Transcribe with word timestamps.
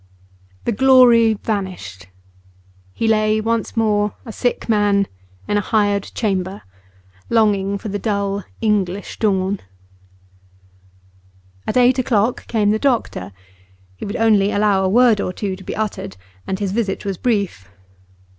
The 0.63 0.71
glory 0.71 1.35
vanished. 1.35 2.07
He 2.91 3.07
lay 3.07 3.39
once 3.39 3.77
more 3.77 4.15
a 4.25 4.33
sick 4.33 4.67
man 4.67 5.05
in 5.47 5.57
a 5.57 5.61
hired 5.61 6.05
chamber, 6.15 6.63
longing 7.29 7.77
for 7.77 7.89
the 7.89 7.99
dull 7.99 8.43
English 8.61 9.19
dawn. 9.19 9.59
At 11.67 11.77
eight 11.77 11.99
o'clock 11.99 12.47
came 12.47 12.71
the 12.71 12.79
doctor. 12.79 13.31
He 13.95 14.03
would 14.05 14.15
allow 14.15 14.25
only 14.25 14.51
a 14.51 14.87
word 14.89 15.21
or 15.21 15.31
two 15.31 15.55
to 15.55 15.63
be 15.63 15.75
uttered, 15.75 16.17
and 16.47 16.57
his 16.57 16.71
visit 16.71 17.05
was 17.05 17.19
brief. 17.19 17.69